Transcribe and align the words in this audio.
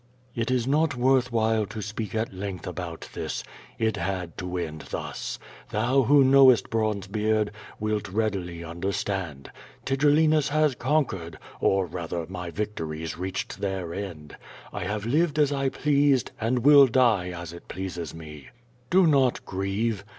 It 0.33 0.49
is 0.49 0.65
not 0.65 0.95
worth 0.95 1.31
while 1.31 1.67
to 1.67 1.79
speak 1.79 2.15
at 2.15 2.33
length 2.33 2.65
about 2.65 3.07
this. 3.13 3.43
It 3.77 3.97
had 3.97 4.35
to 4.39 4.57
end 4.57 4.81
thus. 4.89 5.37
Thou, 5.69 6.01
who 6.01 6.23
knowest 6.23 6.71
Bronzebeard, 6.71 7.51
wilt 7.79 8.09
read 8.09 8.35
ily 8.35 8.63
understand. 8.63 9.51
Tigellinus 9.85 10.49
has 10.49 10.73
conquered, 10.73 11.37
or, 11.59 11.85
rather, 11.85 12.25
my 12.27 12.49
vic 12.49 12.73
tories 12.77 13.15
reached 13.15 13.59
their 13.61 13.93
end. 13.93 14.35
I 14.73 14.85
have 14.85 15.05
lived 15.05 15.37
as 15.37 15.51
I 15.51 15.69
pleased, 15.69 16.31
and 16.41 16.65
will 16.65 16.87
die 16.87 17.29
as 17.29 17.53
pleases 17.67 18.11
me. 18.15 18.47
Do 18.89 19.05
not 19.05 19.45
grieve. 19.45 20.03